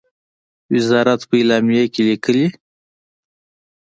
[0.73, 2.45] وزارت په اعلامیه کې لیکلی،